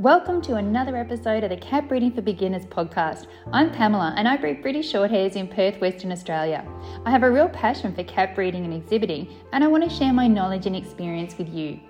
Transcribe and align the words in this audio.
Welcome 0.00 0.40
to 0.42 0.54
another 0.54 0.96
episode 0.96 1.44
of 1.44 1.50
the 1.50 1.58
Cat 1.58 1.86
Breeding 1.86 2.10
for 2.10 2.22
Beginners 2.22 2.64
podcast. 2.64 3.26
I'm 3.52 3.70
Pamela 3.70 4.14
and 4.16 4.26
I 4.26 4.38
breed 4.38 4.62
British 4.62 4.90
Shorthairs 4.90 5.36
in 5.36 5.46
Perth, 5.46 5.78
Western 5.78 6.10
Australia. 6.10 6.66
I 7.04 7.10
have 7.10 7.22
a 7.22 7.30
real 7.30 7.50
passion 7.50 7.94
for 7.94 8.02
cat 8.04 8.34
breeding 8.34 8.64
and 8.64 8.72
exhibiting, 8.72 9.28
and 9.52 9.62
I 9.62 9.66
want 9.66 9.84
to 9.84 9.94
share 9.94 10.14
my 10.14 10.26
knowledge 10.26 10.64
and 10.64 10.74
experience 10.74 11.36
with 11.36 11.50
you. 11.50 11.80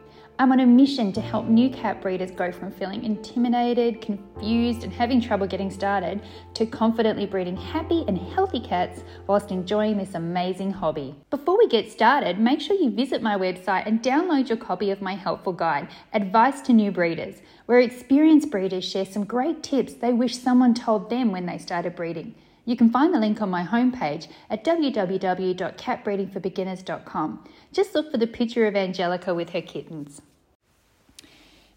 I'm 0.41 0.51
on 0.53 0.61
a 0.61 0.67
mission 0.67 1.13
to 1.13 1.21
help 1.21 1.49
new 1.49 1.69
cat 1.69 2.01
breeders 2.01 2.31
go 2.31 2.51
from 2.51 2.73
feeling 2.73 3.05
intimidated, 3.05 4.01
confused, 4.01 4.85
and 4.85 4.91
having 4.91 5.21
trouble 5.21 5.47
getting 5.47 5.71
started 5.71 6.23
to 6.55 6.65
confidently 6.65 7.27
breeding 7.27 7.59
happy 7.59 8.07
and 8.09 8.17
healthy 8.17 8.61
cats 8.61 9.05
whilst 9.27 9.51
enjoying 9.51 9.99
this 9.99 10.15
amazing 10.15 10.71
hobby. 10.71 11.15
Before 11.29 11.59
we 11.59 11.69
get 11.69 11.93
started, 11.93 12.41
make 12.41 12.63
sure 12.63 12.75
you 12.75 12.89
visit 12.89 13.21
my 13.21 13.37
website 13.37 13.87
and 13.87 14.03
download 14.03 14.49
your 14.49 14.57
copy 14.57 14.91
of 14.91 15.03
my 15.03 15.15
helpful 15.15 15.53
guide, 15.53 15.89
Advice 16.15 16.63
to 16.63 16.73
New 16.73 16.91
Breeders, 16.91 17.43
where 17.67 17.81
experienced 17.81 18.51
breeders 18.51 18.89
share 18.89 19.05
some 19.05 19.25
great 19.25 19.63
tips 19.63 19.93
they 19.93 20.15
wish 20.15 20.39
someone 20.39 20.73
told 20.73 21.11
them 21.11 21.33
when 21.33 21.45
they 21.45 21.59
started 21.59 21.95
breeding. 21.95 22.35
You 22.65 22.77
can 22.77 22.89
find 22.89 23.13
the 23.13 23.21
link 23.21 23.43
on 23.43 23.51
my 23.51 23.65
homepage 23.65 24.29
at 24.49 24.65
www.catbreedingforbeginners.com. 24.65 27.45
Just 27.75 27.95
look 27.95 28.11
for 28.11 28.17
the 28.17 28.27
picture 28.27 28.67
of 28.67 28.75
Angelica 28.75 29.35
with 29.35 29.51
her 29.51 29.61
kittens. 29.61 30.23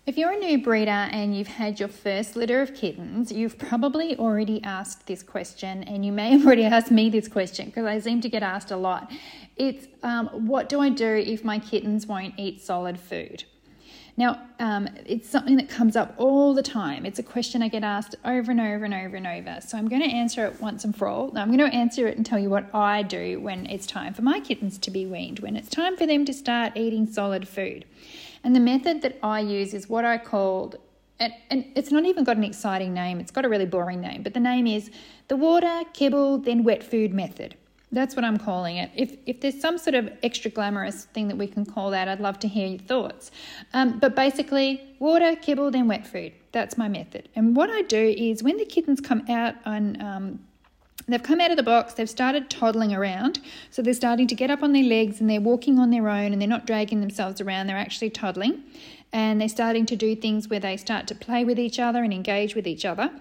If 0.06 0.18
you're 0.18 0.32
a 0.32 0.38
new 0.38 0.58
breeder 0.58 0.92
and 0.92 1.34
you've 1.34 1.48
had 1.48 1.80
your 1.80 1.88
first 1.88 2.36
litter 2.36 2.62
of 2.62 2.76
kittens, 2.76 3.32
you've 3.32 3.58
probably 3.58 4.18
already 4.18 4.62
asked 4.62 5.08
this 5.08 5.24
question, 5.24 5.82
and 5.84 6.06
you 6.06 6.12
may 6.12 6.32
have 6.34 6.46
already 6.46 6.66
asked 6.66 6.92
me 6.92 7.10
this 7.10 7.30
question 7.30 7.68
because 7.68 7.86
I 7.86 8.00
seem 8.00 8.20
to 8.20 8.28
get 8.28 8.44
asked 8.44 8.72
a 8.72 8.76
lot. 8.76 9.10
It's 9.56 9.88
um, 10.04 10.28
what 10.28 10.68
do 10.68 10.82
I 10.82 10.90
do 10.90 11.08
if 11.08 11.46
my 11.46 11.58
kittens 11.58 12.06
won't 12.06 12.34
eat 12.38 12.62
solid 12.62 13.00
food? 13.00 13.46
Now, 14.18 14.42
um, 14.60 14.90
it's 15.06 15.30
something 15.30 15.56
that 15.56 15.70
comes 15.70 15.96
up 15.96 16.14
all 16.18 16.54
the 16.54 16.62
time. 16.62 17.06
It's 17.06 17.18
a 17.18 17.24
question 17.24 17.64
I 17.64 17.70
get 17.70 17.84
asked 17.86 18.16
over 18.26 18.52
and 18.52 18.60
over 18.60 18.84
and 18.84 18.94
over 18.94 19.16
and 19.16 19.26
over. 19.26 19.62
So 19.62 19.78
I'm 19.78 19.88
going 19.88 20.04
to 20.04 20.10
answer 20.10 20.46
it 20.46 20.62
once 20.62 20.84
and 20.84 20.96
for 20.96 21.08
all. 21.08 21.32
Now, 21.32 21.42
I'm 21.44 21.48
going 21.48 21.72
to 21.72 21.76
answer 21.76 22.08
it 22.08 22.18
and 22.18 22.26
tell 22.26 22.38
you 22.38 22.50
what 22.50 22.70
I 22.76 23.04
do 23.04 23.40
when 23.40 23.66
it's 23.68 23.88
time 23.88 24.14
for 24.14 24.22
my 24.22 24.42
kittens 24.42 24.78
to 24.80 24.92
be 24.92 25.06
weaned, 25.06 25.40
when 25.40 25.56
it's 25.56 25.70
time 25.70 25.96
for 25.96 26.06
them 26.06 26.26
to 26.26 26.34
start 26.34 26.74
eating 26.76 27.08
solid 27.08 27.48
food. 27.48 27.86
And 28.44 28.56
the 28.56 28.60
method 28.60 29.02
that 29.02 29.18
I 29.24 29.40
use 29.40 29.74
is 29.74 29.88
what 29.88 30.06
I 30.06 30.18
called, 30.18 30.78
and, 31.20 31.34
and 31.50 31.66
it's 31.76 31.92
not 31.92 32.06
even 32.06 32.24
got 32.24 32.38
an 32.38 32.44
exciting 32.44 32.94
name, 32.94 33.20
it's 33.20 33.32
got 33.32 33.46
a 33.46 33.50
really 33.50 33.66
boring 33.66 34.02
name, 34.02 34.24
but 34.24 34.34
the 34.34 34.40
name 34.40 34.68
is 34.68 34.92
the 35.28 35.38
water, 35.38 35.84
kibble, 35.94 36.40
then 36.40 36.64
wet 36.64 36.84
food 36.84 37.14
method. 37.14 37.56
That's 37.94 38.16
what 38.16 38.26
I'm 38.26 38.38
calling 38.38 38.78
it. 38.78 38.90
If, 38.96 39.18
if 39.28 39.40
there's 39.40 39.62
some 39.62 39.78
sort 39.78 39.94
of 39.94 40.12
extra 40.24 40.50
glamorous 40.50 41.06
thing 41.06 41.28
that 41.28 41.38
we 41.38 41.46
can 41.46 41.64
call 41.64 41.92
that, 41.92 42.08
I'd 42.08 42.20
love 42.20 42.40
to 42.40 42.48
hear 42.48 42.68
your 42.68 42.80
thoughts. 42.80 43.30
Um, 43.74 44.00
but 44.00 44.16
basically, 44.16 44.82
water, 44.98 45.36
kibble, 45.36 45.70
then 45.70 45.88
wet 45.88 46.08
food. 46.08 46.34
That's 46.54 46.76
my 46.76 46.88
method. 46.88 47.30
And 47.36 47.56
what 47.56 47.70
I 47.70 47.84
do 47.84 48.16
is 48.18 48.42
when 48.42 48.58
the 48.58 48.66
kittens 48.66 49.00
come 49.00 49.24
out 49.30 49.56
on 49.66 50.02
um, 50.02 50.40
They've 51.08 51.22
come 51.22 51.42
out 51.42 51.52
of 51.52 51.58
the 51.58 51.64
box, 51.64 51.94
they've 51.94 52.10
started 52.10 52.50
toddling 52.50 52.94
around. 52.94 53.40
So 53.72 53.82
they're 53.82 53.94
starting 53.94 54.28
to 54.28 54.36
get 54.36 54.50
up 54.50 54.64
on 54.64 54.74
their 54.74 54.84
legs 54.84 55.20
and 55.20 55.30
they're 55.30 55.42
walking 55.42 55.80
on 55.80 55.90
their 55.90 56.08
own 56.10 56.32
and 56.32 56.42
they're 56.42 56.48
not 56.48 56.66
dragging 56.66 57.02
themselves 57.02 57.42
around, 57.42 57.68
they're 57.68 57.78
actually 57.78 58.10
toddling. 58.10 58.64
And 59.12 59.40
they're 59.40 59.50
starting 59.50 59.86
to 59.88 59.96
do 59.96 60.16
things 60.16 60.50
where 60.50 60.60
they 60.60 60.78
start 60.78 61.08
to 61.08 61.16
play 61.16 61.46
with 61.46 61.60
each 61.60 61.80
other 61.80 62.04
and 62.04 62.14
engage 62.14 62.56
with 62.56 62.66
each 62.66 62.86
other 62.86 63.12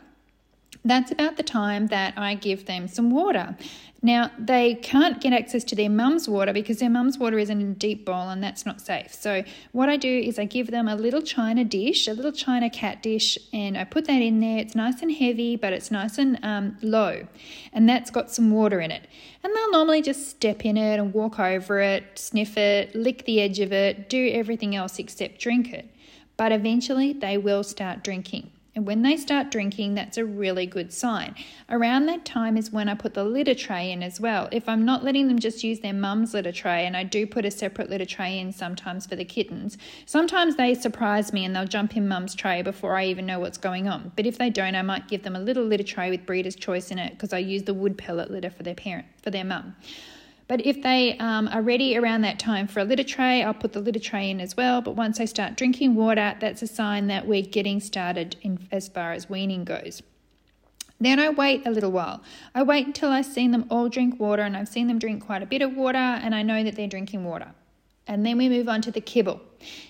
that's 0.85 1.11
about 1.11 1.37
the 1.37 1.43
time 1.43 1.87
that 1.89 2.15
I 2.17 2.35
give 2.35 2.67
them 2.67 2.89
some 2.89 3.11
water. 3.11 3.57
Now, 4.05 4.33
they 4.37 4.75
can't 4.75 5.21
get 5.21 5.33
access 5.33 5.63
to 5.63 5.77
their 5.77 5.89
mum's 5.89 6.29
water 6.29 6.53
because 6.53 6.81
their 6.81 6.91
mum's 6.91 7.19
water 7.19 7.39
is 7.39 7.49
in 7.51 7.61
a 7.61 7.73
deep 7.73 8.05
bowl 8.05 8.31
and 8.31 8.43
that's 8.43 8.67
not 8.67 8.81
safe. 8.81 9.15
So, 9.15 9.45
what 9.71 9.89
I 9.89 9.97
do 9.97 10.11
is 10.11 10.41
I 10.41 10.45
give 10.45 10.73
them 10.73 10.89
a 10.89 10.97
little 10.97 11.23
china 11.23 11.65
dish, 11.65 12.09
a 12.09 12.13
little 12.13 12.33
china 12.33 12.69
cat 12.69 13.01
dish, 13.01 13.39
and 13.53 13.79
I 13.79 13.85
put 13.85 14.07
that 14.07 14.21
in 14.21 14.41
there. 14.41 14.59
It's 14.59 14.75
nice 14.75 15.03
and 15.03 15.13
heavy, 15.13 15.55
but 15.55 15.73
it's 15.73 15.93
nice 15.93 16.19
and 16.19 16.37
um, 16.43 16.77
low, 16.83 17.29
and 17.73 17.89
that's 17.89 18.11
got 18.11 18.33
some 18.33 18.51
water 18.51 18.81
in 18.81 18.91
it. 18.91 19.07
And 19.45 19.55
they'll 19.55 19.71
normally 19.71 20.03
just 20.03 20.29
step 20.29 20.65
in 20.65 20.77
it 20.77 20.99
and 20.99 21.15
walk 21.15 21.39
over 21.39 21.81
it, 21.81 22.19
sniff 22.19 22.57
it, 22.57 22.97
lick 22.97 23.25
the 23.25 23.41
edge 23.41 23.61
of 23.61 23.73
it, 23.73 24.09
do 24.09 24.31
everything 24.33 24.75
else 24.75 24.99
except 24.99 25.39
drink 25.39 25.73
it. 25.73 25.89
But 26.37 26.51
eventually, 26.51 27.13
they 27.13 27.39
will 27.39 27.63
start 27.63 28.03
drinking. 28.03 28.51
And 28.75 28.87
when 28.87 29.03
they 29.03 29.19
start 29.19 29.51
drinking, 29.51 29.95
that's 29.95 30.17
a 30.17 30.25
really 30.25 30.65
good 30.65 30.95
sign. 30.95 31.35
Around 31.69 32.07
that 32.07 32.25
time 32.25 32.57
is 32.57 32.73
when 32.73 32.89
I 32.89 32.95
put 32.95 33.13
the 33.13 33.23
litter 33.23 33.55
tray 33.55 33.93
in 33.93 34.03
as 34.03 34.19
well. 34.19 34.49
If 34.51 34.67
I'm 34.67 34.87
not 34.87 35.05
letting 35.05 35.29
them 35.29 35.39
just 35.39 35.63
use 35.63 35.81
their 35.81 35.93
mum's 35.93 36.33
litter 36.33 36.53
tray, 36.53 36.87
and 36.87 36.97
I 36.97 37.05
do 37.05 37.27
put 37.27 37.45
a 37.45 37.51
separate 37.51 37.91
litter 37.91 38.07
tray 38.07 38.39
in 38.39 38.51
sometimes 38.51 39.05
for 39.05 39.15
the 39.15 39.27
kittens, 39.27 39.77
sometimes 40.07 40.57
they 40.57 40.75
surprise 40.75 41.35
me 41.35 41.45
and 41.45 41.55
they'll 41.55 41.67
jump 41.67 41.99
in 41.99 42.09
mum's 42.09 42.35
tray 42.35 42.63
before 42.63 42.97
I 42.97 43.05
even 43.05 43.27
know 43.27 43.41
what's 43.41 43.59
going 43.59 43.89
on. 43.89 44.13
But 44.17 44.27
if 44.27 44.39
they 44.39 44.49
don't, 44.49 44.75
I 44.75 44.83
might 44.83 45.07
give 45.07 45.23
them 45.23 45.37
a 45.37 45.41
little 45.41 45.65
litter 45.65 45.85
tray 45.85 46.09
with 46.09 46.25
breeder's 46.25 46.57
choice 46.57 46.91
in 46.91 46.99
it 46.99 47.13
because 47.13 47.35
I 47.35 47.39
use 47.39 47.65
the 47.65 47.75
wood 47.75 47.99
pellet 47.99 48.31
litter 48.31 48.51
for 48.51 48.63
their 48.63 48.75
parent, 48.75 49.07
for 49.23 49.31
their 49.31 49.45
mum. 49.45 49.77
But 50.49 50.67
if 50.67 50.83
they 50.83 51.17
um, 51.19 51.49
are 51.49 51.63
ready 51.63 51.97
around 51.97 52.23
that 52.23 52.39
time 52.39 52.67
for 52.67 52.81
a 52.81 52.85
litter 52.85 53.05
tray, 53.05 53.43
I'll 53.43 53.55
put 53.55 53.73
the 53.73 53.81
litter 53.81 54.01
tray 54.01 54.31
in 54.31 54.41
as 54.41 54.57
well. 54.57 54.81
But 54.81 54.97
once 54.97 55.19
they 55.19 55.27
start 55.27 55.57
drinking 55.57 55.95
water, 55.95 56.37
that's 56.41 56.63
a 56.63 56.67
sign 56.67 57.07
that 57.07 57.27
we're 57.27 57.43
getting 57.43 57.81
started 57.81 58.37
in, 58.43 58.69
as 58.71 58.89
far 58.89 59.13
as 59.13 59.31
weaning 59.31 59.65
goes. 59.65 60.03
Then 61.01 61.19
I 61.19 61.31
wait 61.31 61.67
a 61.67 61.71
little 61.71 61.91
while. 61.91 62.23
I 62.55 62.63
wait 62.63 62.87
until 62.87 63.11
I've 63.11 63.27
seen 63.27 63.51
them 63.51 63.67
all 63.71 63.89
drink 63.89 64.21
water 64.21 64.43
and 64.43 64.57
I've 64.57 64.69
seen 64.69 64.87
them 64.87 65.01
drink 65.01 65.25
quite 65.27 65.43
a 65.43 65.47
bit 65.47 65.61
of 65.61 65.77
water 65.77 65.99
and 65.99 66.35
I 66.35 66.43
know 66.43 66.63
that 66.63 66.77
they're 66.77 66.87
drinking 66.87 67.25
water. 67.25 67.53
And 68.07 68.25
then 68.25 68.39
we 68.39 68.49
move 68.49 68.69
on 68.69 68.83
to 68.83 68.93
the 68.93 69.01
kibble. 69.01 69.41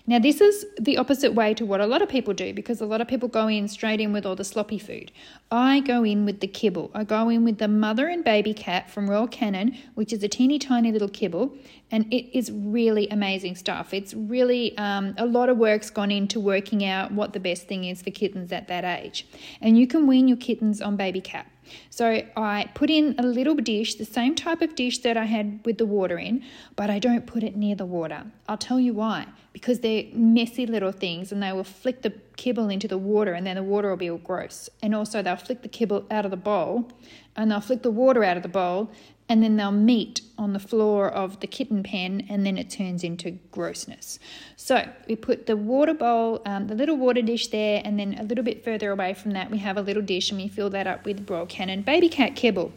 Now, 0.07 0.19
this 0.19 0.41
is 0.41 0.67
the 0.81 0.97
opposite 0.97 1.35
way 1.35 1.55
to 1.55 1.65
what 1.65 1.81
a 1.81 1.87
lot 1.87 2.03
of 2.03 2.09
people 2.09 2.35
do 2.35 2.53
because 2.53 2.81
a 2.81 2.87
lot 2.87 3.01
of 3.01 3.09
people 3.09 3.29
go 3.29 3.49
in 3.49 3.69
straight 3.69 4.01
in 4.01 4.13
with 4.13 4.27
all 4.27 4.37
the 4.37 4.45
sloppy 4.45 4.79
food. 4.79 5.13
I 5.51 5.81
go 5.81 6.05
in 6.05 6.25
with 6.25 6.41
the 6.41 6.47
kibble. 6.47 6.91
I 6.95 7.05
go 7.05 7.29
in 7.29 7.45
with 7.45 7.59
the 7.59 7.69
mother 7.69 8.09
and 8.09 8.25
baby 8.25 8.55
cat 8.55 8.91
from 8.91 9.09
Royal 9.09 9.29
Canin, 9.29 9.77
which 9.95 10.13
is 10.13 10.23
a 10.23 10.29
teeny 10.29 10.59
tiny 10.59 10.93
little 10.93 11.09
kibble, 11.09 11.55
and 11.91 12.13
it 12.13 12.37
is 12.37 12.51
really 12.51 13.09
amazing 13.09 13.57
stuff. 13.57 13.93
It's 13.93 14.15
really 14.15 14.77
um, 14.79 15.15
a 15.19 15.27
lot 15.27 15.49
of 15.49 15.59
work's 15.59 15.91
gone 15.91 16.11
into 16.11 16.41
working 16.41 16.85
out 16.85 17.13
what 17.13 17.33
the 17.33 17.41
best 17.41 17.67
thing 17.69 17.85
is 17.85 18.03
for 18.03 18.11
kittens 18.11 18.53
at 18.53 18.69
that 18.69 18.85
age. 18.85 19.27
And 19.61 19.79
you 19.79 19.87
can 19.87 20.07
wean 20.07 20.29
your 20.29 20.39
kittens 20.39 20.81
on 20.81 20.97
baby 20.97 21.21
cat. 21.21 21.47
So 21.91 22.23
I 22.37 22.71
put 22.75 22.91
in 22.91 23.15
a 23.19 23.23
little 23.23 23.55
dish, 23.55 23.95
the 23.95 24.05
same 24.05 24.35
type 24.35 24.63
of 24.63 24.75
dish 24.75 24.99
that 24.99 25.17
I 25.17 25.25
had 25.25 25.61
with 25.65 25.79
the 25.79 25.87
water 25.87 26.19
in, 26.19 26.43
but 26.77 26.91
I 26.91 26.99
don't 26.99 27.27
put 27.27 27.43
it 27.43 27.57
near 27.57 27.75
the 27.75 27.87
water. 27.87 28.25
I'll 28.49 28.59
tell 28.59 28.81
you 28.81 28.95
why. 28.95 29.27
Because 29.63 29.79
they're 29.79 30.07
messy 30.13 30.67
little 30.67 30.91
things 30.91 31.31
and 31.31 31.41
they 31.41 31.53
will 31.53 31.63
flick 31.63 32.03
the 32.03 32.13
kibble 32.37 32.69
into 32.69 32.89
the 32.89 32.99
water 32.99 33.33
and 33.33 33.47
then 33.47 33.55
the 33.55 33.63
water 33.63 33.91
will 33.91 33.97
be 33.97 34.11
all 34.11 34.19
gross. 34.19 34.69
And 34.83 34.93
also 34.93 35.23
they'll 35.23 35.37
flick 35.37 35.63
the 35.63 35.69
kibble 35.69 36.05
out 36.11 36.25
of 36.25 36.33
the 36.33 36.37
bowl 36.37 36.91
and 37.37 37.49
they'll 37.49 37.61
flick 37.61 37.83
the 37.83 37.91
water 37.93 38.25
out 38.25 38.37
of 38.37 38.43
the 38.43 38.49
bowl 38.49 38.91
and 39.29 39.41
then 39.41 39.57
they'll 39.57 39.71
meet 39.71 40.21
on 40.37 40.53
the 40.53 40.59
floor 40.59 41.09
of 41.09 41.39
the 41.39 41.47
kitten 41.47 41.85
pen 41.85 42.27
and 42.29 42.45
then 42.45 42.59
it 42.59 42.71
turns 42.71 43.05
into 43.05 43.31
grossness. 43.53 44.19
So 44.57 44.85
we 45.07 45.15
put 45.15 45.47
the 45.47 45.57
water 45.57 45.95
bowl, 45.95 46.43
um, 46.45 46.67
the 46.67 46.75
little 46.75 46.97
water 46.97 47.23
dish 47.23 47.47
there, 47.47 47.81
and 47.85 48.01
then 48.01 48.17
a 48.19 48.25
little 48.25 48.45
bit 48.45 48.65
further 48.65 48.91
away 48.91 49.15
from 49.15 49.31
that, 49.31 49.49
we 49.49 49.59
have 49.59 49.77
a 49.77 49.81
little 49.81 50.03
dish 50.03 50.31
and 50.33 50.41
we 50.41 50.49
fill 50.49 50.71
that 50.71 50.89
up 50.89 51.05
with 51.05 51.31
Royal 51.31 51.47
Canin 51.47 51.85
baby 51.85 52.09
cat 52.09 52.35
kibble. 52.35 52.73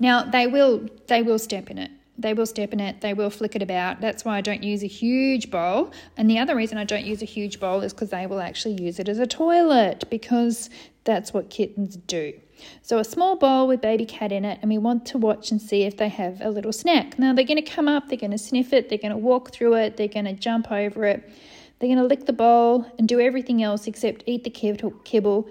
Now 0.00 0.24
they 0.24 0.46
will 0.46 0.88
they 1.06 1.22
will 1.22 1.38
step 1.38 1.70
in 1.70 1.76
it. 1.76 1.90
They 2.18 2.32
will 2.32 2.46
step 2.46 2.72
in 2.72 2.80
it, 2.80 3.00
they 3.00 3.14
will 3.14 3.30
flick 3.30 3.54
it 3.54 3.62
about. 3.62 4.00
That's 4.00 4.24
why 4.24 4.38
I 4.38 4.40
don't 4.40 4.62
use 4.62 4.82
a 4.82 4.88
huge 4.88 5.50
bowl. 5.50 5.92
And 6.16 6.30
the 6.30 6.38
other 6.38 6.56
reason 6.56 6.78
I 6.78 6.84
don't 6.84 7.04
use 7.04 7.22
a 7.22 7.26
huge 7.26 7.60
bowl 7.60 7.82
is 7.82 7.92
because 7.92 8.10
they 8.10 8.26
will 8.26 8.40
actually 8.40 8.82
use 8.82 8.98
it 8.98 9.08
as 9.08 9.18
a 9.18 9.26
toilet 9.26 10.04
because 10.10 10.70
that's 11.04 11.34
what 11.34 11.50
kittens 11.50 11.96
do. 11.96 12.32
So, 12.82 12.98
a 12.98 13.04
small 13.04 13.36
bowl 13.36 13.68
with 13.68 13.80
baby 13.80 14.06
cat 14.06 14.32
in 14.32 14.44
it, 14.44 14.58
and 14.62 14.70
we 14.70 14.78
want 14.78 15.04
to 15.06 15.18
watch 15.18 15.50
and 15.50 15.60
see 15.60 15.82
if 15.82 15.96
they 15.96 16.08
have 16.08 16.40
a 16.40 16.50
little 16.50 16.72
snack. 16.72 17.18
Now, 17.18 17.34
they're 17.34 17.44
going 17.44 17.62
to 17.62 17.70
come 17.70 17.88
up, 17.88 18.08
they're 18.08 18.18
going 18.18 18.30
to 18.30 18.38
sniff 18.38 18.72
it, 18.72 18.88
they're 18.88 18.98
going 18.98 19.12
to 19.12 19.18
walk 19.18 19.52
through 19.52 19.74
it, 19.74 19.96
they're 19.96 20.08
going 20.08 20.24
to 20.24 20.32
jump 20.32 20.72
over 20.72 21.04
it, 21.04 21.28
they're 21.78 21.88
going 21.88 21.98
to 21.98 22.04
lick 22.04 22.26
the 22.26 22.32
bowl 22.32 22.86
and 22.98 23.06
do 23.06 23.20
everything 23.20 23.62
else 23.62 23.86
except 23.86 24.24
eat 24.26 24.44
the 24.44 24.50
kibble, 24.50 25.48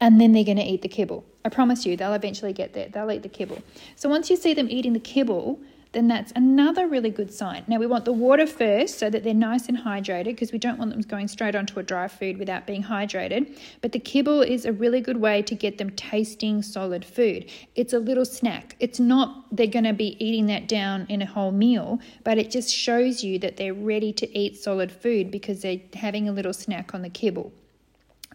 and 0.00 0.20
then 0.20 0.32
they're 0.32 0.44
going 0.44 0.56
to 0.56 0.64
eat 0.64 0.82
the 0.82 0.88
kibble. 0.88 1.24
I 1.44 1.50
promise 1.50 1.84
you, 1.84 1.96
they'll 1.96 2.14
eventually 2.14 2.52
get 2.52 2.72
there. 2.72 2.88
They'll 2.88 3.10
eat 3.10 3.22
the 3.22 3.28
kibble. 3.28 3.62
So, 3.96 4.08
once 4.08 4.30
you 4.30 4.36
see 4.36 4.54
them 4.54 4.68
eating 4.70 4.92
the 4.94 5.00
kibble, 5.00 5.60
then 5.98 6.06
that's 6.06 6.32
another 6.36 6.86
really 6.86 7.10
good 7.10 7.34
sign. 7.34 7.64
Now, 7.66 7.78
we 7.78 7.86
want 7.88 8.04
the 8.04 8.12
water 8.12 8.46
first 8.46 9.00
so 9.00 9.10
that 9.10 9.24
they're 9.24 9.34
nice 9.34 9.68
and 9.68 9.76
hydrated 9.76 10.26
because 10.26 10.52
we 10.52 10.58
don't 10.58 10.78
want 10.78 10.92
them 10.92 11.00
going 11.00 11.26
straight 11.26 11.56
onto 11.56 11.80
a 11.80 11.82
dry 11.82 12.06
food 12.06 12.38
without 12.38 12.68
being 12.68 12.84
hydrated. 12.84 13.58
But 13.80 13.90
the 13.90 13.98
kibble 13.98 14.42
is 14.42 14.64
a 14.64 14.72
really 14.72 15.00
good 15.00 15.16
way 15.16 15.42
to 15.42 15.56
get 15.56 15.78
them 15.78 15.90
tasting 15.90 16.62
solid 16.62 17.04
food. 17.04 17.50
It's 17.74 17.92
a 17.92 17.98
little 17.98 18.24
snack. 18.24 18.76
It's 18.78 19.00
not 19.00 19.46
they're 19.50 19.66
going 19.66 19.86
to 19.86 19.92
be 19.92 20.16
eating 20.24 20.46
that 20.46 20.68
down 20.68 21.04
in 21.08 21.20
a 21.20 21.26
whole 21.26 21.50
meal, 21.50 21.98
but 22.22 22.38
it 22.38 22.52
just 22.52 22.72
shows 22.72 23.24
you 23.24 23.40
that 23.40 23.56
they're 23.56 23.74
ready 23.74 24.12
to 24.12 24.38
eat 24.38 24.56
solid 24.56 24.92
food 24.92 25.32
because 25.32 25.62
they're 25.62 25.80
having 25.94 26.28
a 26.28 26.32
little 26.32 26.52
snack 26.52 26.94
on 26.94 27.02
the 27.02 27.10
kibble. 27.10 27.52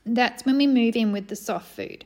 That's 0.05 0.45
when 0.45 0.57
we 0.57 0.67
move 0.67 0.95
in 0.95 1.11
with 1.11 1.27
the 1.27 1.35
soft 1.35 1.73
food. 1.75 2.05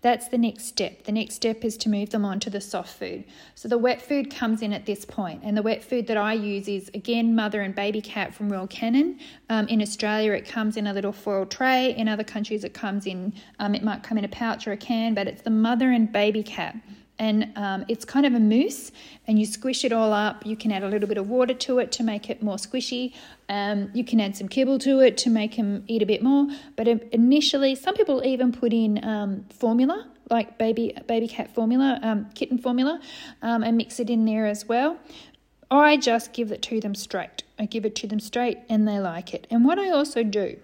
That's 0.00 0.28
the 0.28 0.36
next 0.36 0.66
step. 0.66 1.04
The 1.04 1.12
next 1.12 1.34
step 1.34 1.64
is 1.64 1.78
to 1.78 1.88
move 1.88 2.10
them 2.10 2.26
on 2.26 2.38
to 2.40 2.50
the 2.50 2.60
soft 2.60 2.98
food. 2.98 3.24
So 3.54 3.68
the 3.68 3.78
wet 3.78 4.02
food 4.02 4.30
comes 4.30 4.60
in 4.60 4.74
at 4.74 4.84
this 4.84 5.06
point, 5.06 5.40
and 5.42 5.56
the 5.56 5.62
wet 5.62 5.82
food 5.82 6.06
that 6.08 6.18
I 6.18 6.34
use 6.34 6.68
is 6.68 6.90
again 6.92 7.34
mother 7.34 7.62
and 7.62 7.74
baby 7.74 8.02
cat 8.02 8.34
from 8.34 8.52
Royal 8.52 8.68
Canin. 8.68 9.18
Um, 9.48 9.66
in 9.68 9.80
Australia, 9.80 10.32
it 10.32 10.46
comes 10.46 10.76
in 10.76 10.86
a 10.86 10.92
little 10.92 11.12
foil 11.12 11.46
tray. 11.46 11.94
In 11.96 12.06
other 12.06 12.24
countries, 12.24 12.64
it 12.64 12.74
comes 12.74 13.06
in, 13.06 13.32
um, 13.58 13.74
it 13.74 13.82
might 13.82 14.02
come 14.02 14.18
in 14.18 14.26
a 14.26 14.28
pouch 14.28 14.66
or 14.66 14.72
a 14.72 14.76
can, 14.76 15.14
but 15.14 15.26
it's 15.26 15.40
the 15.40 15.50
mother 15.50 15.90
and 15.90 16.12
baby 16.12 16.42
cat 16.42 16.76
and 17.18 17.52
um, 17.56 17.84
it's 17.88 18.04
kind 18.04 18.26
of 18.26 18.34
a 18.34 18.40
mousse 18.40 18.90
and 19.26 19.38
you 19.38 19.46
squish 19.46 19.84
it 19.84 19.92
all 19.92 20.12
up. 20.12 20.44
You 20.44 20.56
can 20.56 20.72
add 20.72 20.82
a 20.82 20.88
little 20.88 21.08
bit 21.08 21.18
of 21.18 21.28
water 21.28 21.54
to 21.54 21.78
it 21.78 21.92
to 21.92 22.02
make 22.02 22.28
it 22.28 22.42
more 22.42 22.56
squishy. 22.56 23.14
Um, 23.48 23.90
you 23.94 24.04
can 24.04 24.20
add 24.20 24.36
some 24.36 24.48
kibble 24.48 24.78
to 24.80 25.00
it 25.00 25.16
to 25.18 25.30
make 25.30 25.56
them 25.56 25.84
eat 25.86 26.02
a 26.02 26.06
bit 26.06 26.22
more. 26.22 26.48
But 26.76 26.88
initially 26.88 27.74
some 27.74 27.94
people 27.94 28.24
even 28.24 28.52
put 28.52 28.72
in 28.72 29.04
um, 29.04 29.44
formula 29.50 30.08
like 30.30 30.56
baby 30.56 30.96
baby 31.06 31.28
cat 31.28 31.54
formula 31.54 32.00
um, 32.02 32.26
kitten 32.34 32.56
formula 32.56 32.98
um, 33.42 33.62
and 33.62 33.76
mix 33.76 34.00
it 34.00 34.08
in 34.10 34.24
there 34.24 34.46
as 34.46 34.66
well. 34.66 34.98
I 35.70 35.96
just 35.96 36.32
give 36.32 36.52
it 36.52 36.62
to 36.62 36.80
them 36.80 36.94
straight. 36.94 37.42
I 37.58 37.66
give 37.66 37.84
it 37.84 37.94
to 37.96 38.06
them 38.06 38.20
straight 38.20 38.58
and 38.68 38.86
they 38.86 38.98
like 38.98 39.34
it. 39.34 39.46
And 39.50 39.64
what 39.64 39.78
i 39.78 39.90
also 39.90 40.22
do 40.22 40.56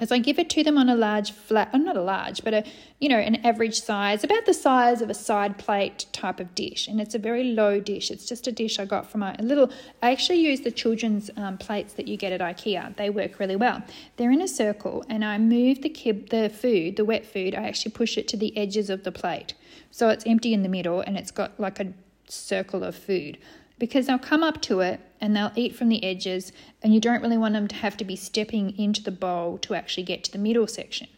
as 0.00 0.10
I 0.10 0.18
give 0.18 0.38
it 0.38 0.48
to 0.50 0.64
them 0.64 0.78
on 0.78 0.88
a 0.88 0.96
large 0.96 1.30
flat, 1.30 1.68
uh, 1.72 1.78
not 1.78 1.96
a 1.96 2.02
large, 2.02 2.42
but 2.42 2.54
a 2.54 2.64
you 2.98 3.08
know 3.08 3.18
an 3.18 3.36
average 3.46 3.80
size, 3.80 4.24
about 4.24 4.46
the 4.46 4.54
size 4.54 5.02
of 5.02 5.10
a 5.10 5.14
side 5.14 5.58
plate 5.58 6.06
type 6.12 6.40
of 6.40 6.54
dish, 6.54 6.88
and 6.88 7.00
it's 7.00 7.14
a 7.14 7.18
very 7.18 7.44
low 7.44 7.78
dish. 7.78 8.10
It's 8.10 8.26
just 8.26 8.46
a 8.46 8.52
dish 8.52 8.78
I 8.78 8.86
got 8.86 9.10
from 9.10 9.22
a, 9.22 9.36
little. 9.40 9.70
I 10.02 10.10
actually 10.10 10.40
use 10.40 10.62
the 10.62 10.70
children's 10.70 11.30
um, 11.36 11.58
plates 11.58 11.92
that 11.94 12.08
you 12.08 12.16
get 12.16 12.32
at 12.32 12.40
IKEA. 12.40 12.96
They 12.96 13.10
work 13.10 13.38
really 13.38 13.56
well. 13.56 13.82
They're 14.16 14.32
in 14.32 14.40
a 14.40 14.48
circle, 14.48 15.04
and 15.08 15.24
I 15.24 15.38
move 15.38 15.82
the 15.82 15.90
kib, 15.90 16.30
the 16.30 16.48
food, 16.48 16.96
the 16.96 17.04
wet 17.04 17.26
food. 17.26 17.54
I 17.54 17.64
actually 17.64 17.92
push 17.92 18.16
it 18.16 18.26
to 18.28 18.36
the 18.36 18.56
edges 18.56 18.90
of 18.90 19.04
the 19.04 19.12
plate, 19.12 19.54
so 19.90 20.08
it's 20.08 20.26
empty 20.26 20.54
in 20.54 20.62
the 20.62 20.68
middle, 20.68 21.00
and 21.00 21.16
it's 21.16 21.30
got 21.30 21.60
like 21.60 21.78
a 21.78 21.92
circle 22.28 22.84
of 22.84 22.94
food 22.94 23.38
because 23.78 24.06
they'll 24.06 24.18
come 24.18 24.44
up 24.44 24.60
to 24.62 24.80
it 24.80 25.00
and 25.20 25.36
they'll 25.36 25.52
eat 25.56 25.74
from 25.74 25.88
the 25.88 26.02
edges, 26.04 26.52
and 26.82 26.94
you 26.94 27.00
don't 27.00 27.22
really 27.22 27.38
want 27.38 27.54
them 27.54 27.68
to 27.68 27.74
have 27.76 27.96
to 27.98 28.04
be 28.04 28.16
stepping 28.16 28.76
into 28.78 29.02
the 29.02 29.10
bowl 29.10 29.58
to 29.58 29.74
actually 29.74 30.04
get 30.04 30.24
to 30.24 30.32
the 30.32 30.38
middle 30.38 30.66
section. 30.66 31.08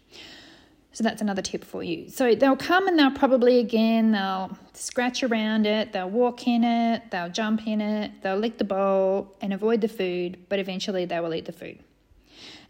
So 0.94 1.02
that's 1.02 1.22
another 1.22 1.40
tip 1.40 1.64
for 1.64 1.82
you. 1.82 2.10
So 2.10 2.34
they'll 2.34 2.56
come 2.56 2.86
and 2.86 2.98
they'll 2.98 3.10
probably 3.10 3.58
again, 3.58 4.12
they'll 4.12 4.58
scratch 4.74 5.22
around 5.22 5.66
it, 5.66 5.92
they'll 5.92 6.10
walk 6.10 6.46
in 6.46 6.64
it, 6.64 7.10
they'll 7.10 7.30
jump 7.30 7.66
in 7.66 7.80
it, 7.80 8.12
they'll 8.22 8.36
lick 8.36 8.58
the 8.58 8.64
bowl 8.64 9.34
and 9.40 9.54
avoid 9.54 9.80
the 9.80 9.88
food, 9.88 10.36
but 10.50 10.58
eventually 10.58 11.06
they 11.06 11.18
will 11.20 11.32
eat 11.32 11.46
the 11.46 11.52
food. 11.52 11.78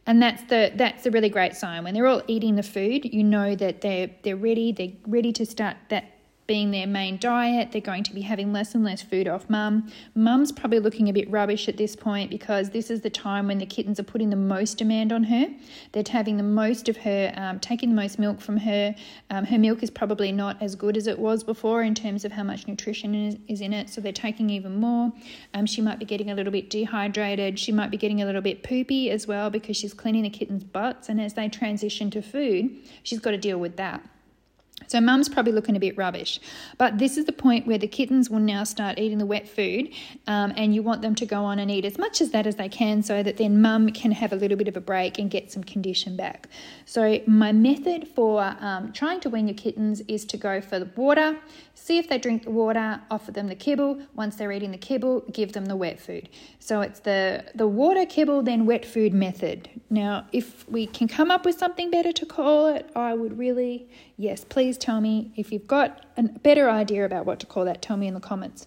And 0.06 0.22
that's 0.22 0.42
the 0.44 0.72
that's 0.74 1.06
a 1.06 1.10
really 1.10 1.28
great 1.28 1.54
sign. 1.56 1.84
When 1.84 1.94
they're 1.94 2.06
all 2.06 2.22
eating 2.26 2.56
the 2.56 2.62
food, 2.62 3.04
you 3.04 3.24
know 3.24 3.54
that 3.56 3.80
they're 3.80 4.10
they're 4.22 4.36
ready, 4.36 4.72
they're 4.72 4.92
ready 5.06 5.32
to 5.32 5.46
start 5.46 5.76
that 5.88 6.04
being 6.46 6.70
their 6.70 6.86
main 6.86 7.18
diet. 7.18 7.72
They're 7.72 7.80
going 7.80 8.04
to 8.04 8.14
be 8.14 8.22
having 8.22 8.52
less 8.52 8.74
and 8.74 8.84
less 8.84 9.00
food 9.00 9.28
off 9.28 9.48
mum. 9.48 9.90
Mum's 10.14 10.50
probably 10.52 10.80
looking 10.80 11.08
a 11.08 11.12
bit 11.12 11.30
rubbish 11.30 11.68
at 11.68 11.76
this 11.76 11.94
point 11.94 12.30
because 12.30 12.70
this 12.70 12.90
is 12.90 13.00
the 13.00 13.10
time 13.10 13.46
when 13.46 13.58
the 13.58 13.66
kittens 13.66 14.00
are 14.00 14.04
putting 14.04 14.30
the 14.30 14.36
most 14.36 14.78
demand 14.78 15.12
on 15.12 15.24
her. 15.24 15.46
They're 15.92 16.02
having 16.08 16.36
the 16.36 16.42
most 16.42 16.88
of 16.88 16.96
her, 16.98 17.32
um, 17.36 17.60
taking 17.60 17.90
the 17.90 17.94
most 17.94 18.18
milk 18.18 18.40
from 18.40 18.56
her. 18.58 18.94
Um, 19.30 19.44
her 19.44 19.58
milk 19.58 19.82
is 19.82 19.90
probably 19.90 20.32
not 20.32 20.60
as 20.60 20.74
good 20.74 20.96
as 20.96 21.06
it 21.06 21.18
was 21.18 21.44
before 21.44 21.82
in 21.82 21.94
terms 21.94 22.24
of 22.24 22.32
how 22.32 22.42
much 22.42 22.66
nutrition 22.66 23.14
is, 23.14 23.36
is 23.48 23.60
in 23.60 23.72
it, 23.72 23.88
so 23.88 24.00
they're 24.00 24.12
taking 24.12 24.50
even 24.50 24.76
more. 24.76 25.12
Um, 25.54 25.66
she 25.66 25.80
might 25.80 25.98
be 25.98 26.04
getting 26.04 26.30
a 26.30 26.34
little 26.34 26.52
bit 26.52 26.70
dehydrated. 26.70 27.58
She 27.58 27.72
might 27.72 27.90
be 27.90 27.96
getting 27.96 28.20
a 28.20 28.26
little 28.26 28.42
bit 28.42 28.62
poopy 28.62 29.10
as 29.10 29.26
well 29.26 29.50
because 29.50 29.76
she's 29.76 29.94
cleaning 29.94 30.24
the 30.24 30.30
kittens' 30.30 30.64
butts, 30.64 31.08
and 31.08 31.20
as 31.20 31.34
they 31.34 31.48
transition 31.48 32.10
to 32.10 32.22
food, 32.22 32.70
she's 33.02 33.20
got 33.20 33.30
to 33.30 33.38
deal 33.38 33.58
with 33.58 33.76
that. 33.76 34.02
So 34.86 35.00
mum's 35.00 35.28
probably 35.28 35.52
looking 35.52 35.76
a 35.76 35.80
bit 35.80 35.96
rubbish. 35.96 36.40
But 36.78 36.98
this 36.98 37.16
is 37.16 37.24
the 37.24 37.32
point 37.32 37.66
where 37.66 37.78
the 37.78 37.86
kittens 37.86 38.30
will 38.30 38.40
now 38.40 38.64
start 38.64 38.98
eating 38.98 39.18
the 39.18 39.26
wet 39.26 39.48
food, 39.48 39.90
um, 40.26 40.52
and 40.56 40.74
you 40.74 40.82
want 40.82 41.02
them 41.02 41.14
to 41.16 41.26
go 41.26 41.44
on 41.44 41.58
and 41.58 41.70
eat 41.70 41.84
as 41.84 41.98
much 41.98 42.20
as 42.20 42.30
that 42.30 42.46
as 42.46 42.56
they 42.56 42.68
can 42.68 43.02
so 43.02 43.22
that 43.22 43.36
then 43.36 43.60
mum 43.60 43.90
can 43.90 44.12
have 44.12 44.32
a 44.32 44.36
little 44.36 44.56
bit 44.56 44.68
of 44.68 44.76
a 44.76 44.80
break 44.80 45.18
and 45.18 45.30
get 45.30 45.50
some 45.50 45.64
condition 45.64 46.16
back. 46.16 46.48
So, 46.84 47.20
my 47.26 47.52
method 47.52 48.08
for 48.08 48.56
um, 48.60 48.92
trying 48.92 49.20
to 49.20 49.30
wean 49.30 49.48
your 49.48 49.56
kittens 49.56 50.00
is 50.08 50.24
to 50.26 50.36
go 50.36 50.60
for 50.60 50.78
the 50.78 50.90
water, 50.96 51.38
see 51.74 51.98
if 51.98 52.08
they 52.08 52.18
drink 52.18 52.44
the 52.44 52.50
water, 52.50 53.00
offer 53.10 53.32
them 53.32 53.48
the 53.48 53.54
kibble. 53.54 54.00
Once 54.14 54.36
they're 54.36 54.52
eating 54.52 54.72
the 54.72 54.78
kibble, 54.78 55.20
give 55.32 55.52
them 55.52 55.66
the 55.66 55.76
wet 55.76 56.00
food. 56.00 56.28
So, 56.58 56.80
it's 56.80 57.00
the, 57.00 57.44
the 57.54 57.66
water, 57.66 58.06
kibble, 58.06 58.42
then 58.42 58.66
wet 58.66 58.84
food 58.84 59.14
method. 59.14 59.68
Now, 59.92 60.26
if 60.32 60.66
we 60.70 60.86
can 60.86 61.06
come 61.06 61.30
up 61.30 61.44
with 61.44 61.58
something 61.58 61.90
better 61.90 62.12
to 62.12 62.24
call 62.24 62.68
it, 62.68 62.90
I 62.96 63.12
would 63.12 63.36
really, 63.36 63.90
yes, 64.16 64.42
please 64.42 64.78
tell 64.78 65.02
me 65.02 65.30
if 65.36 65.52
you've 65.52 65.66
got 65.66 66.06
a 66.16 66.22
better 66.22 66.70
idea 66.70 67.04
about 67.04 67.26
what 67.26 67.40
to 67.40 67.46
call 67.46 67.66
that. 67.66 67.82
Tell 67.82 67.98
me 67.98 68.06
in 68.06 68.14
the 68.14 68.20
comments. 68.20 68.66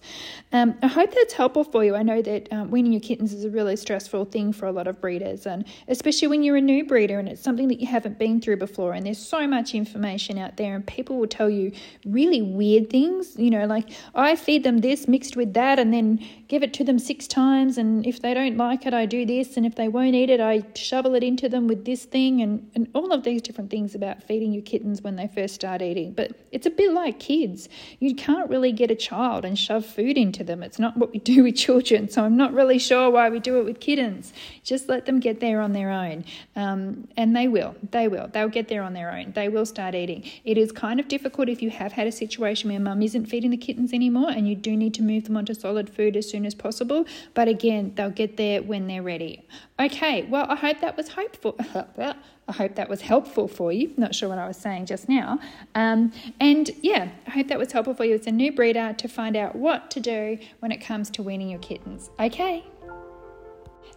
Um, 0.52 0.78
I 0.82 0.86
hope 0.86 1.12
that's 1.12 1.34
helpful 1.34 1.64
for 1.64 1.84
you. 1.84 1.96
I 1.96 2.04
know 2.04 2.22
that 2.22 2.52
um, 2.52 2.70
weaning 2.70 2.92
your 2.92 3.00
kittens 3.00 3.32
is 3.32 3.44
a 3.44 3.50
really 3.50 3.74
stressful 3.74 4.26
thing 4.26 4.52
for 4.52 4.66
a 4.66 4.72
lot 4.72 4.86
of 4.86 5.00
breeders, 5.00 5.46
and 5.46 5.64
especially 5.88 6.28
when 6.28 6.44
you're 6.44 6.58
a 6.58 6.60
new 6.60 6.84
breeder 6.84 7.18
and 7.18 7.28
it's 7.28 7.42
something 7.42 7.66
that 7.68 7.80
you 7.80 7.88
haven't 7.88 8.20
been 8.20 8.40
through 8.40 8.58
before. 8.58 8.92
And 8.92 9.04
there's 9.04 9.18
so 9.18 9.48
much 9.48 9.74
information 9.74 10.38
out 10.38 10.56
there, 10.56 10.76
and 10.76 10.86
people 10.86 11.18
will 11.18 11.26
tell 11.26 11.50
you 11.50 11.72
really 12.04 12.40
weird 12.40 12.88
things. 12.88 13.36
You 13.36 13.50
know, 13.50 13.66
like 13.66 13.88
I 14.14 14.36
feed 14.36 14.62
them 14.62 14.78
this 14.78 15.08
mixed 15.08 15.34
with 15.34 15.54
that, 15.54 15.80
and 15.80 15.92
then 15.92 16.24
give 16.48 16.62
it 16.62 16.72
to 16.74 16.84
them 16.84 16.98
six 16.98 17.26
times. 17.26 17.78
And 17.78 18.06
if 18.06 18.20
they 18.20 18.34
don't 18.34 18.56
like 18.56 18.86
it, 18.86 18.94
I 18.94 19.06
do 19.06 19.26
this, 19.26 19.56
and 19.56 19.66
if 19.66 19.74
they 19.74 19.88
won't 19.88 20.14
eat 20.14 20.30
it, 20.30 20.40
I 20.40 20.62
shovel 20.74 21.14
it 21.14 21.22
into 21.22 21.48
them 21.48 21.66
with 21.66 21.84
this 21.84 22.04
thing, 22.04 22.40
and 22.40 22.70
and 22.74 22.88
all 22.94 23.12
of 23.12 23.24
these 23.24 23.42
different 23.42 23.70
things 23.70 23.94
about 23.94 24.22
feeding 24.22 24.52
your 24.52 24.62
kittens 24.62 25.02
when 25.02 25.16
they 25.16 25.28
first 25.28 25.54
start 25.54 25.82
eating. 25.82 26.12
But 26.12 26.32
it's 26.52 26.66
a 26.66 26.70
bit 26.70 26.92
like 26.92 27.18
kids. 27.18 27.68
You 27.98 28.14
can't 28.14 28.48
really 28.48 28.72
get 28.72 28.90
a 28.90 28.94
child 28.94 29.44
and 29.44 29.58
shove 29.58 29.84
food 29.84 30.16
into 30.16 30.44
them. 30.44 30.62
It's 30.62 30.78
not 30.78 30.96
what 30.96 31.12
we 31.12 31.18
do 31.18 31.42
with 31.42 31.56
children. 31.56 32.08
So 32.08 32.24
I'm 32.24 32.36
not 32.36 32.52
really 32.52 32.78
sure 32.78 33.10
why 33.10 33.28
we 33.28 33.40
do 33.40 33.58
it 33.60 33.64
with 33.64 33.80
kittens. 33.80 34.32
Just 34.62 34.88
let 34.88 35.06
them 35.06 35.20
get 35.20 35.40
there 35.40 35.60
on 35.60 35.72
their 35.72 35.90
own. 35.90 36.24
Um, 36.54 37.08
and 37.16 37.34
they 37.34 37.48
will. 37.48 37.74
They 37.90 38.08
will. 38.08 38.28
They'll 38.28 38.48
get 38.48 38.68
there 38.68 38.82
on 38.82 38.94
their 38.94 39.12
own. 39.12 39.32
They 39.32 39.48
will 39.48 39.66
start 39.66 39.94
eating. 39.94 40.24
It 40.44 40.58
is 40.58 40.72
kind 40.72 41.00
of 41.00 41.08
difficult 41.08 41.48
if 41.48 41.62
you 41.62 41.70
have 41.70 41.92
had 41.92 42.06
a 42.06 42.12
situation 42.12 42.70
where 42.70 42.80
mum 42.80 43.02
isn't 43.02 43.26
feeding 43.26 43.50
the 43.50 43.56
kittens 43.56 43.92
anymore 43.92 44.30
and 44.30 44.48
you 44.48 44.54
do 44.54 44.76
need 44.76 44.94
to 44.94 45.02
move 45.02 45.24
them 45.24 45.36
onto 45.36 45.54
solid 45.54 45.90
food 45.90 46.16
as 46.16 46.30
soon 46.36 46.44
as 46.44 46.54
possible. 46.54 47.06
But 47.32 47.48
again, 47.48 47.92
they'll 47.94 48.10
get 48.10 48.36
there 48.36 48.62
when 48.62 48.86
they're 48.88 49.02
ready. 49.02 49.46
Okay, 49.80 50.24
well, 50.24 50.46
I 50.50 50.56
hope 50.56 50.80
that 50.80 50.94
was 50.96 51.08
hopeful. 51.08 51.56
I 52.48 52.52
hope 52.52 52.74
that 52.76 52.88
was 52.88 53.00
helpful 53.00 53.48
for 53.48 53.72
you. 53.72 53.92
Not 53.96 54.14
sure 54.14 54.28
what 54.28 54.38
I 54.38 54.46
was 54.46 54.58
saying 54.58 54.86
just 54.86 55.08
now. 55.08 55.40
Um, 55.74 56.12
and 56.38 56.70
yeah, 56.82 57.08
I 57.26 57.30
hope 57.30 57.48
that 57.48 57.58
was 57.58 57.72
helpful 57.72 57.94
for 57.94 58.04
you 58.04 58.14
as 58.14 58.26
a 58.26 58.32
new 58.32 58.52
breeder 58.52 58.94
to 58.98 59.08
find 59.08 59.34
out 59.34 59.56
what 59.56 59.90
to 59.92 60.00
do 60.00 60.38
when 60.60 60.70
it 60.70 60.78
comes 60.78 61.08
to 61.10 61.22
weaning 61.22 61.48
your 61.48 61.58
kittens. 61.60 62.10
Okay. 62.20 62.64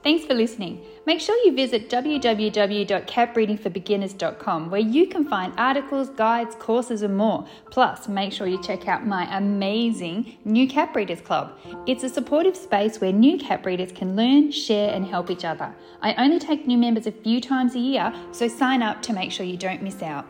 Thanks 0.01 0.25
for 0.25 0.33
listening. 0.33 0.81
Make 1.05 1.19
sure 1.19 1.35
you 1.43 1.53
visit 1.53 1.89
www.catbreedingforbeginners.com 1.89 4.69
where 4.69 4.79
you 4.79 5.07
can 5.07 5.27
find 5.27 5.51
articles, 5.57 6.07
guides, 6.09 6.55
courses, 6.55 7.01
and 7.01 7.17
more. 7.17 7.45
Plus, 7.69 8.07
make 8.07 8.31
sure 8.31 8.47
you 8.47 8.63
check 8.63 8.87
out 8.87 9.05
my 9.05 9.27
amazing 9.37 10.37
New 10.45 10.69
Cat 10.69 10.93
Breeders 10.93 11.19
Club. 11.19 11.51
It's 11.85 12.05
a 12.05 12.09
supportive 12.09 12.55
space 12.55 13.01
where 13.01 13.11
new 13.11 13.37
cat 13.37 13.61
breeders 13.61 13.91
can 13.91 14.15
learn, 14.15 14.51
share, 14.51 14.93
and 14.93 15.05
help 15.05 15.29
each 15.29 15.43
other. 15.43 15.75
I 16.01 16.13
only 16.13 16.39
take 16.39 16.65
new 16.65 16.77
members 16.77 17.05
a 17.05 17.11
few 17.11 17.41
times 17.41 17.75
a 17.75 17.79
year, 17.79 18.13
so 18.31 18.47
sign 18.47 18.81
up 18.81 19.01
to 19.01 19.11
make 19.11 19.33
sure 19.33 19.45
you 19.45 19.57
don't 19.57 19.81
miss 19.81 20.01
out. 20.01 20.25